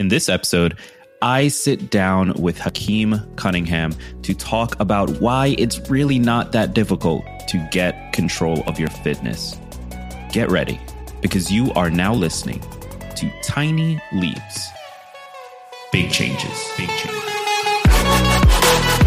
[0.00, 0.78] In this episode,
[1.20, 7.22] I sit down with Hakeem Cunningham to talk about why it's really not that difficult
[7.48, 9.60] to get control of your fitness.
[10.32, 10.80] Get ready,
[11.20, 12.62] because you are now listening
[13.16, 14.68] to Tiny Leaps.
[15.92, 18.99] Big changes, big changes.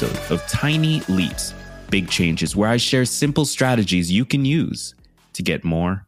[0.00, 1.54] Episode of Tiny Leaps,
[1.90, 4.94] Big Changes, where I share simple strategies you can use
[5.32, 6.06] to get more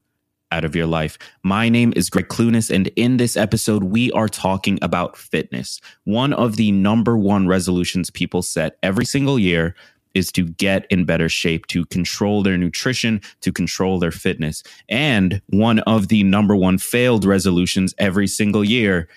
[0.52, 1.18] out of your life.
[1.42, 5.80] My name is Gregg Clunis, and in this episode, we are talking about fitness.
[6.04, 9.74] One of the number one resolutions people set every single year
[10.14, 14.62] is to get in better shape, to control their nutrition, to control their fitness.
[14.88, 19.08] And one of the number one failed resolutions every single year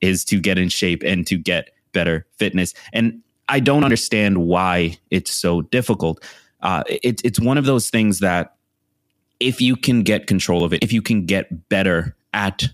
[0.00, 2.72] is to get in shape and to get better fitness.
[2.94, 6.22] And I don't understand why it's so difficult.
[6.60, 8.56] Uh, it, it's one of those things that
[9.40, 12.64] if you can get control of it, if you can get better at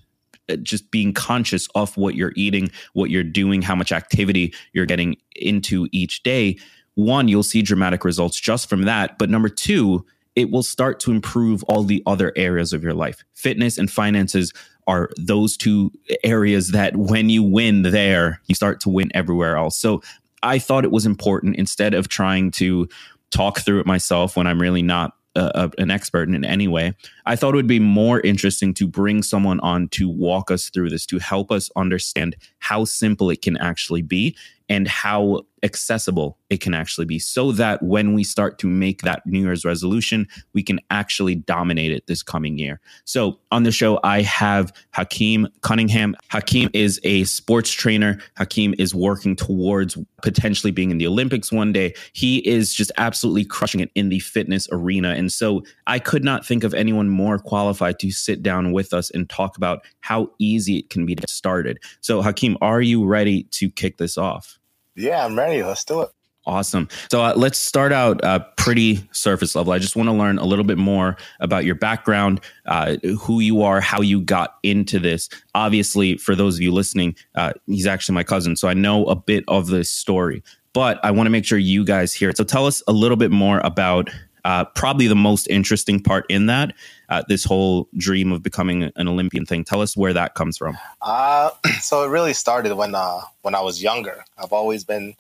[0.49, 4.87] uh, just being conscious of what you're eating, what you're doing, how much activity you're
[4.87, 6.57] getting into each day,
[6.95, 9.19] one, you'll see dramatic results just from that.
[9.19, 10.05] But number two,
[10.37, 13.25] it will start to improve all the other areas of your life.
[13.35, 14.53] Fitness and finances
[14.87, 15.93] are those two
[16.25, 19.77] areas that when you win there, you start to win everywhere else.
[19.77, 20.03] So
[20.43, 22.89] I thought it was important instead of trying to
[23.31, 26.95] talk through it myself when I'm really not a, an expert in any way.
[27.27, 30.91] I thought it would be more interesting to bring someone on to walk us through
[30.91, 34.37] this, to help us understand how simple it can actually be
[34.69, 39.25] and how accessible it can actually be so that when we start to make that
[39.27, 42.81] New Year's resolution, we can actually dominate it this coming year.
[43.05, 46.17] So on the show, I have Hakeem Cunningham.
[46.29, 48.19] Hakeem is a sports trainer.
[48.37, 51.95] Hakeem is working towards potentially being in the Olympics one day.
[52.13, 55.11] He is just absolutely crushing it in the fitness arena.
[55.11, 59.11] And so I could not think of anyone more qualified to sit down with us
[59.11, 61.79] and talk about how easy it can be to get started.
[62.01, 64.60] So Hakeem, are you ready to kick this off?
[64.97, 65.63] Yeah, I'm ready.
[65.63, 66.11] Let's do it.
[66.47, 66.89] Awesome.
[67.11, 69.73] So uh, let's start out uh, pretty surface level.
[69.73, 73.63] I just want to learn a little bit more about your background, uh, who you
[73.63, 75.29] are, how you got into this.
[75.55, 79.15] Obviously, for those of you listening, uh, he's actually my cousin, so I know a
[79.15, 80.43] bit of this story.
[80.73, 82.37] But I want to make sure you guys hear it.
[82.37, 84.09] So tell us a little bit more about
[84.45, 86.75] uh, probably the most interesting part in that
[87.09, 89.65] uh, this whole dream of becoming an Olympian thing.
[89.65, 90.79] Tell us where that comes from.
[91.03, 94.25] Uh, so it really started when uh, when I was younger.
[94.39, 95.15] I've always been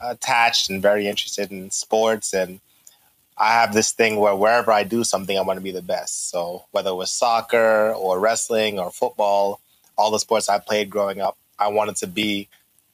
[0.00, 2.60] attached and very interested in sports, and
[3.38, 6.30] I have this thing where wherever I do something, I want to be the best.
[6.30, 9.60] So whether it was soccer or wrestling or football,
[9.96, 12.48] all the sports I played growing up, I wanted to be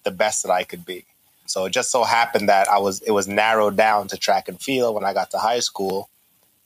[0.04, 1.04] the best that I could be.
[1.52, 4.58] So it just so happened that I was it was narrowed down to track and
[4.58, 6.08] field when I got to high school,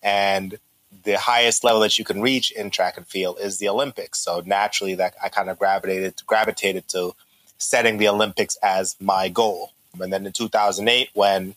[0.00, 0.56] and
[1.02, 4.20] the highest level that you can reach in track and field is the Olympics.
[4.20, 7.16] So naturally, that I kind of gravitated gravitated to
[7.58, 9.72] setting the Olympics as my goal.
[10.00, 11.56] And then in 2008, when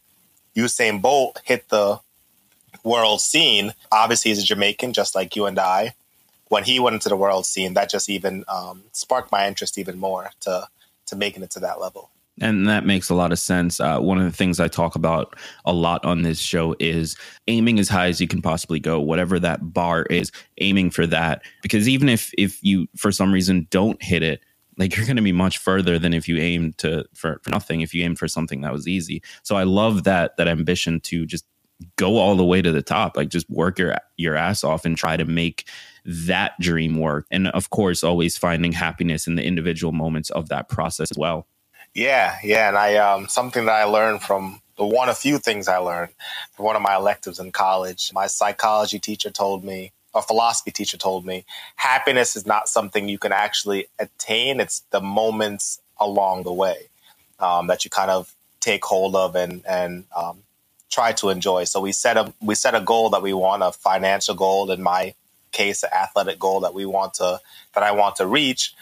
[0.55, 1.99] Usain Bolt hit the
[2.83, 5.93] world scene, obviously he's a Jamaican, just like you and I.
[6.47, 9.99] When he went into the world scene, that just even um, sparked my interest even
[9.99, 10.67] more to
[11.05, 12.09] to making it to that level.
[12.41, 13.79] And that makes a lot of sense.
[13.79, 15.35] Uh, one of the things I talk about
[15.65, 17.17] a lot on this show is
[17.47, 21.41] aiming as high as you can possibly go, whatever that bar is, aiming for that.
[21.61, 24.41] Because even if if you for some reason don't hit it,
[24.77, 27.81] like you're going to be much further than if you aim to for, for nothing.
[27.81, 31.25] If you aim for something that was easy, so I love that that ambition to
[31.25, 31.45] just
[31.95, 33.17] go all the way to the top.
[33.17, 35.67] Like just work your your ass off and try to make
[36.05, 37.25] that dream work.
[37.31, 41.47] And of course, always finding happiness in the individual moments of that process as well.
[41.93, 45.67] Yeah, yeah, and I um, something that I learned from the one a few things
[45.67, 46.11] I learned
[46.55, 48.11] from one of my electives in college.
[48.13, 51.45] My psychology teacher told me, a philosophy teacher told me,
[51.75, 54.61] happiness is not something you can actually attain.
[54.61, 56.87] It's the moments along the way
[57.39, 60.43] um, that you kind of take hold of and and um,
[60.89, 61.65] try to enjoy.
[61.65, 64.81] So we set a we set a goal that we want, a financial goal in
[64.81, 65.13] my
[65.51, 67.41] case, an athletic goal that we want to
[67.75, 68.73] that I want to reach.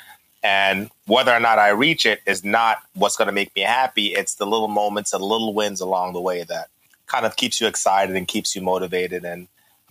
[0.43, 4.07] And whether or not I reach it is not what's going to make me happy.
[4.07, 6.67] It's the little moments and little wins along the way that
[7.07, 9.47] kind of keeps you excited and keeps you motivated and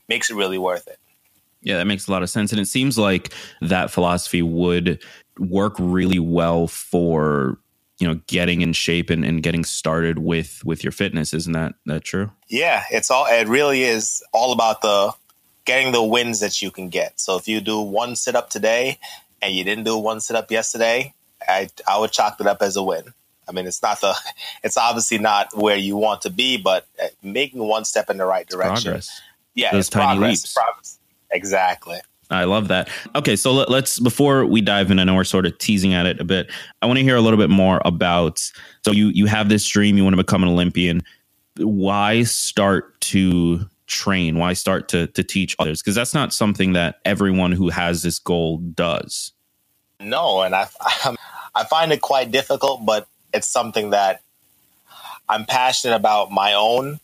[0.09, 0.99] makes it really worth it.
[1.63, 2.53] Yeah, that makes a lot of sense.
[2.53, 5.03] And it seems like that philosophy would
[5.39, 7.59] work really well for
[7.99, 11.75] you know getting in shape and, and getting started with with your fitness isn't that
[11.87, 15.15] that true yeah it's all it really is all about the
[15.67, 17.21] getting the wins that you can get.
[17.21, 18.99] So if you do one sit up today
[19.43, 21.15] and you didn't do one sit up yesterday,
[21.47, 23.13] I I would chalk it up as a win.
[23.49, 24.15] I mean, it's not the,
[24.65, 28.27] it's obviously not where you want to be, but uh, making one step in the
[28.27, 28.91] right direction.
[28.93, 29.21] Progress.
[29.55, 30.53] Yeah, Those it's tiny progress, leaps.
[30.53, 30.99] progress.
[31.31, 31.99] Exactly.
[32.29, 32.89] I love that.
[33.15, 36.07] Okay, so let, us before we dive in, I know we're sort of teasing at
[36.07, 36.51] it a bit.
[36.83, 38.39] I want to hear a little bit more about.
[38.85, 41.03] So you you have this dream, you want to become an Olympian.
[41.57, 44.39] Why start to train?
[44.39, 45.83] Why start to to teach others?
[45.83, 49.33] Because that's not something that everyone who has this goal does.
[50.01, 50.69] No, and I
[51.55, 54.23] I find it quite difficult, but it's something that
[55.29, 57.01] I'm passionate about my own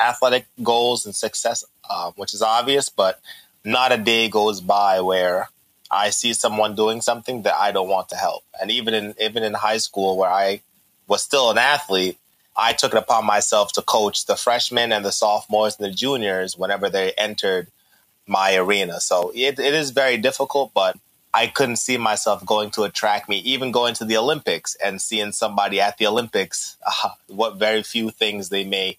[0.00, 3.20] athletic goals and success, uh, which is obvious, but
[3.64, 5.48] not a day goes by where
[5.90, 8.44] I see someone doing something that I don't want to help.
[8.60, 10.62] And even in even in high school where I
[11.06, 12.18] was still an athlete,
[12.56, 16.56] I took it upon myself to coach the freshmen and the sophomores and the juniors
[16.56, 17.68] whenever they entered
[18.26, 19.00] my arena.
[19.00, 20.96] So it, it is very difficult, but
[21.34, 25.00] I couldn't see myself going to a track meet, even going to the Olympics and
[25.00, 28.98] seeing somebody at the Olympics, uh, what very few things they may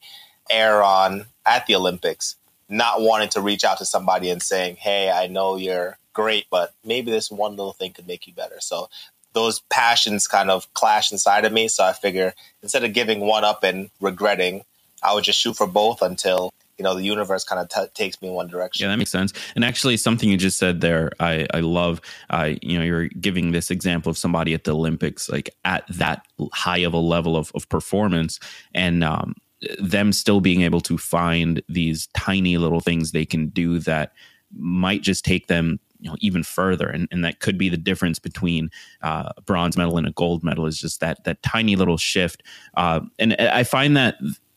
[0.50, 2.36] air on at the Olympics
[2.70, 6.74] not wanting to reach out to somebody and saying, "Hey, I know you're great, but
[6.84, 8.90] maybe this one little thing could make you better." So
[9.34, 11.68] those passions kind of clash inside of me.
[11.68, 14.64] So I figure instead of giving one up and regretting,
[15.02, 18.22] I would just shoot for both until you know the universe kind of t- takes
[18.22, 18.84] me in one direction.
[18.84, 19.34] Yeah, that makes sense.
[19.56, 22.02] And actually, something you just said there, I I love.
[22.30, 26.26] Uh, you know, you're giving this example of somebody at the Olympics, like at that
[26.52, 28.40] high of a level of of performance,
[28.74, 29.36] and um,
[29.80, 34.14] them still being able to find these tiny little things they can do that
[34.56, 38.20] might just take them you know even further and, and that could be the difference
[38.20, 38.70] between
[39.02, 42.44] uh, a bronze medal and a gold medal is just that that tiny little shift
[42.76, 44.16] uh, and i find that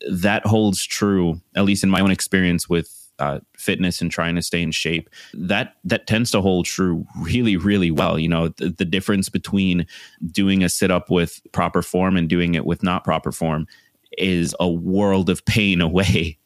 [0.09, 4.43] that holds true at least in my own experience with uh, fitness and trying to
[4.43, 8.69] stay in shape that that tends to hold true really really well you know the,
[8.69, 9.87] the difference between
[10.29, 13.65] doing a sit up with proper form and doing it with not proper form
[14.17, 16.37] is a world of pain away.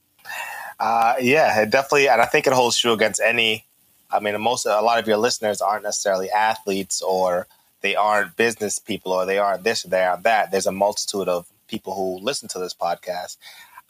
[0.80, 3.68] Uh, yeah, it definitely, and I think it holds true against any.
[4.12, 7.48] I mean, most a lot of your listeners aren't necessarily athletes, or
[7.82, 10.52] they aren't business people, or they aren't this, or they aren't that.
[10.52, 13.38] There's a multitude of people who listen to this podcast.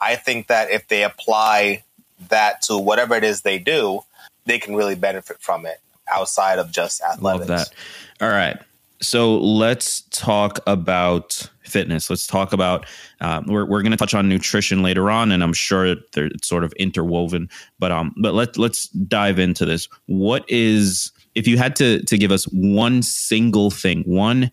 [0.00, 1.84] I think that if they apply
[2.28, 4.00] that to whatever it is they do,
[4.46, 5.80] they can really benefit from it
[6.12, 7.48] outside of just athletics.
[7.48, 7.72] Love that.
[8.20, 8.58] All right.
[9.02, 12.08] So let's talk about fitness.
[12.08, 12.86] Let's talk about.
[13.20, 16.62] Um, we're we're going to touch on nutrition later on, and I'm sure it's sort
[16.62, 17.50] of interwoven.
[17.78, 19.88] But um, but let let's dive into this.
[20.06, 24.50] What is if you had to to give us one single thing, one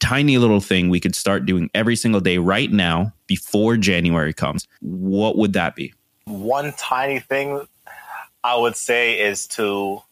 [0.00, 4.66] tiny little thing we could start doing every single day right now before January comes?
[4.80, 5.94] What would that be?
[6.24, 7.66] One tiny thing
[8.42, 10.02] I would say is to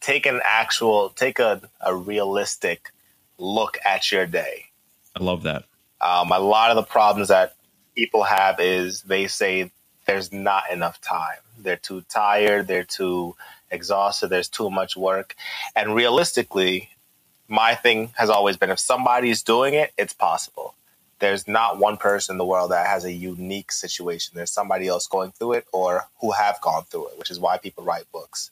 [0.00, 2.90] take an actual, take a, a realistic
[3.38, 4.66] look at your day.
[5.14, 5.64] I love that.
[6.00, 7.54] Um, a lot of the problems that
[7.94, 9.70] people have is they say
[10.06, 11.38] there's not enough time.
[11.58, 12.66] They're too tired.
[12.66, 13.36] They're too
[13.70, 14.28] exhausted.
[14.28, 15.34] There's too much work.
[15.74, 16.90] And realistically,
[17.48, 20.74] my thing has always been if somebody's doing it, it's possible.
[21.20, 24.32] There's not one person in the world that has a unique situation.
[24.34, 27.56] There's somebody else going through it or who have gone through it, which is why
[27.56, 28.50] people write books.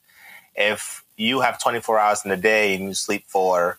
[0.55, 3.79] If you have 24 hours in a day and you sleep for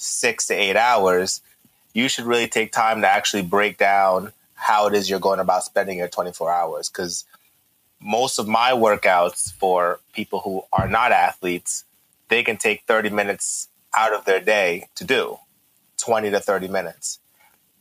[0.00, 1.42] six to eight hours,
[1.92, 5.64] you should really take time to actually break down how it is you're going about
[5.64, 6.88] spending your 24 hours.
[6.88, 7.24] Because
[8.00, 11.84] most of my workouts for people who are not athletes,
[12.28, 15.38] they can take 30 minutes out of their day to do
[15.98, 17.18] 20 to 30 minutes.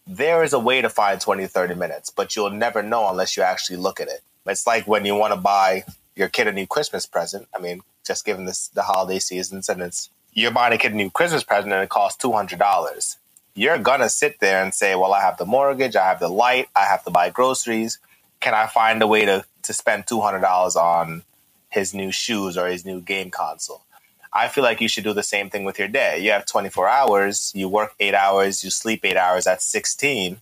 [0.06, 3.38] There is a way to find 20 to 30 minutes, but you'll never know unless
[3.38, 4.22] you actually look at it.
[4.46, 5.84] It's like when you want to buy
[6.16, 7.48] your kid a new Christmas present.
[7.56, 10.96] I mean, just given this the holiday seasons and it's you're buying a kid a
[10.96, 13.18] new Christmas present and it costs two hundred dollars.
[13.56, 16.70] You're gonna sit there and say, "Well, I have the mortgage, I have the light,
[16.76, 18.00] I have to buy groceries.
[18.40, 21.24] Can I find a way to to spend two hundred dollars on
[21.70, 23.84] his new shoes or his new game console?"
[24.32, 26.20] I feel like you should do the same thing with your day.
[26.20, 29.46] You have 24 hours, you work eight hours, you sleep eight hours.
[29.46, 30.40] That's 16.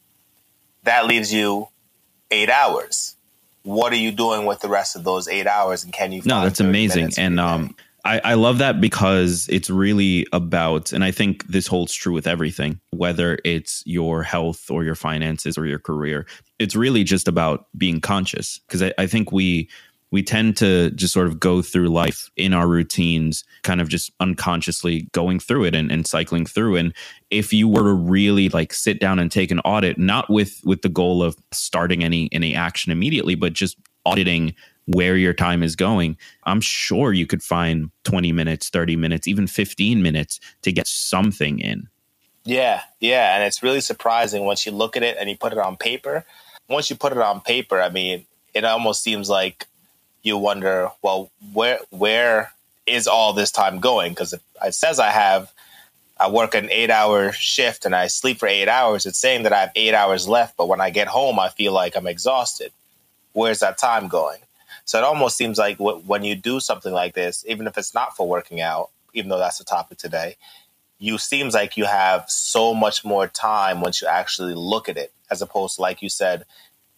[0.83, 1.69] That leaves you
[2.31, 3.15] eight hours.
[3.63, 5.83] What are you doing with the rest of those eight hours?
[5.83, 6.21] And can you?
[6.25, 7.11] No, that's amazing.
[7.17, 7.75] And um,
[8.07, 12.25] I, I love that because it's really about, and I think this holds true with
[12.25, 16.25] everything, whether it's your health or your finances or your career.
[16.57, 19.69] It's really just about being conscious because I, I think we
[20.09, 24.09] we tend to just sort of go through life in our routines, kind of just
[24.21, 26.77] unconsciously going through it and, and cycling through.
[26.77, 26.93] And
[27.29, 30.81] if you were to really like sit down and take an audit, not with with
[30.81, 34.55] the goal of starting any any action immediately, but just auditing
[34.87, 39.45] where your time is going, I'm sure you could find 20 minutes, 30 minutes, even
[39.45, 41.87] 15 minutes to get something in.
[42.45, 43.35] Yeah, yeah.
[43.35, 46.25] And it's really surprising once you look at it and you put it on paper.
[46.69, 49.67] Once you put it on paper, I mean, it almost seems like
[50.23, 52.51] you wonder, well, where where
[52.85, 54.11] is all this time going?
[54.11, 55.51] Because it says I have
[56.19, 59.53] I work an eight hour shift and I sleep for eight hours, it's saying that
[59.53, 60.57] I have eight hours left.
[60.57, 62.71] But when I get home, I feel like I'm exhausted.
[63.33, 64.39] Where's that time going?
[64.87, 68.17] So it almost seems like when you do something like this, even if it's not
[68.17, 70.37] for working out, even though that's the topic today,
[70.99, 75.13] you seems like you have so much more time once you actually look at it,
[75.31, 76.45] as opposed to like you said,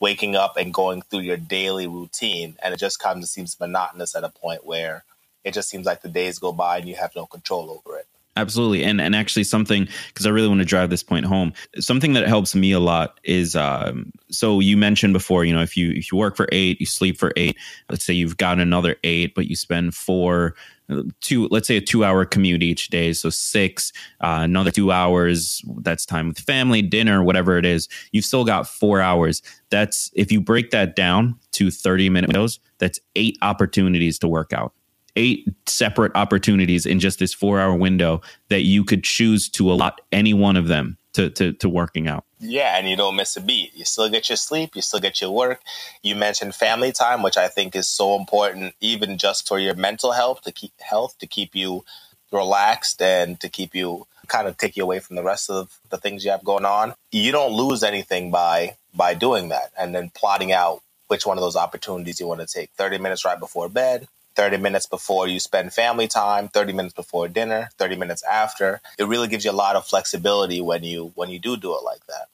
[0.02, 4.16] waking up and going through your daily routine, and it just kind of seems monotonous
[4.16, 5.06] at a point where
[5.46, 8.09] it just seems like the days go by and you have no control over it.
[8.40, 8.84] Absolutely.
[8.84, 11.54] And and actually something because I really want to drive this point home.
[11.80, 15.76] Something that helps me a lot is um, so you mentioned before, you know, if
[15.76, 17.56] you if you work for 8, you sleep for 8,
[17.90, 20.56] let's say you've got another 8 but you spend 4
[21.22, 25.62] two let's say a two hour commute each day so six uh, another two hours
[25.82, 30.32] that's time with family dinner whatever it is you've still got four hours that's if
[30.32, 34.74] you break that down to 30 minute windows that's eight opportunities to work out
[35.20, 40.00] eight separate opportunities in just this four hour window that you could choose to allot
[40.12, 42.24] any one of them to, to, to working out.
[42.40, 43.76] Yeah, and you don't miss a beat.
[43.76, 45.60] You still get your sleep, you still get your work.
[46.02, 50.14] You mentioned family time, which I think is so important, even just for your mental
[50.14, 51.84] health to keep health to keep you
[52.32, 55.98] relaxed and to keep you kind of take you away from the rest of the
[55.98, 56.94] things you have going on.
[57.12, 61.42] You don't lose anything by by doing that and then plotting out which one of
[61.42, 62.70] those opportunities you want to take.
[62.78, 64.08] 30 minutes right before bed,
[64.40, 68.80] 30 minutes before you spend family time, 30 minutes before dinner, 30 minutes after.
[68.98, 71.84] It really gives you a lot of flexibility when you when you do do it
[71.84, 72.29] like that.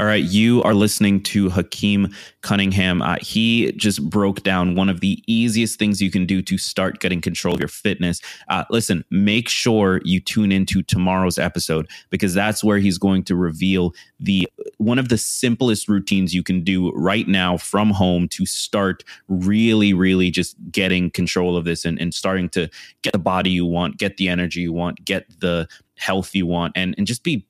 [0.00, 2.08] All right, you are listening to Hakeem
[2.40, 3.02] Cunningham.
[3.02, 7.00] Uh, he just broke down one of the easiest things you can do to start
[7.00, 8.22] getting control of your fitness.
[8.48, 13.36] Uh, listen, make sure you tune into tomorrow's episode because that's where he's going to
[13.36, 18.46] reveal the one of the simplest routines you can do right now from home to
[18.46, 22.70] start really, really just getting control of this and, and starting to
[23.02, 26.72] get the body you want, get the energy you want, get the health you want,
[26.74, 27.44] and, and just be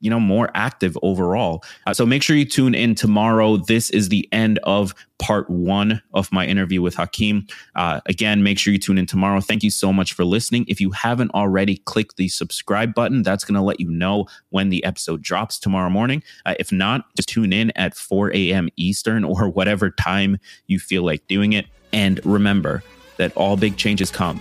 [0.00, 1.62] you know more active overall.
[1.86, 3.56] Uh, so make sure you tune in tomorrow.
[3.56, 7.46] This is the end of part one of my interview with hakeem.
[7.74, 9.40] Uh, again make sure you tune in tomorrow.
[9.40, 10.64] Thank you so much for listening.
[10.68, 13.22] If you haven't already click the subscribe button.
[13.22, 16.22] That's going to let you know when the episode drops tomorrow morning.
[16.46, 21.02] Uh, if not just tune in at 4 a.m eastern or whatever time you feel
[21.02, 21.66] like doing it.
[21.92, 22.82] And remember
[23.16, 24.38] that all big changes come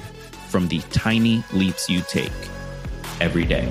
[0.49, 2.31] from the tiny leaps you take
[3.19, 3.67] every day